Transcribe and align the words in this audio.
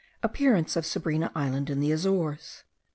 Appearance 0.23 0.75
of 0.75 0.83
Sabrina 0.83 1.31
Island, 1.35 1.69
in 1.69 1.79
the 1.79 1.91
Azores. 1.91 2.63